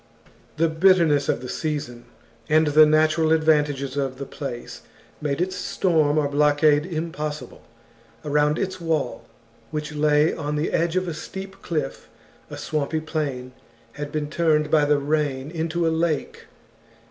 [0.57, 2.05] The bitterness of the season,
[2.49, 4.81] and the natural advantages of the place,
[5.21, 7.61] made its storm or blockade impossible.
[8.25, 9.25] Around its wall,
[9.69, 12.09] which lay on the edge of a steep cliff,
[12.49, 13.51] a swampy plain
[13.91, 16.45] had been turned by the rain into a lake.